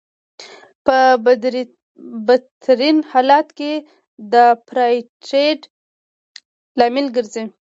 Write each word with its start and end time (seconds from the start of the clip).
په 0.85 0.97
بدترین 2.25 2.97
حالت 3.11 3.47
کې 3.57 3.73
د 4.31 4.33
اپارټایډ 4.55 5.59
لامل 6.79 7.07
ګرځي. 7.15 7.43